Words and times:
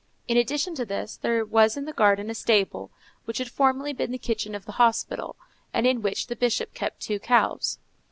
In 0.27 0.35
addition 0.35 0.73
to 0.73 0.83
this, 0.83 1.15
there 1.17 1.45
was 1.45 1.77
in 1.77 1.85
the 1.85 1.93
garden 1.93 2.31
a 2.31 2.33
stable, 2.33 2.89
which 3.25 3.37
had 3.37 3.51
formerly 3.51 3.93
been 3.93 4.09
the 4.09 4.17
kitchen 4.17 4.55
of 4.55 4.65
the 4.65 4.71
hospital, 4.81 5.35
and 5.75 5.85
in 5.85 6.01
which 6.01 6.25
the 6.25 6.35
Bishop 6.35 6.73
kept 6.73 7.01
two 7.01 7.19
cows. 7.19 7.77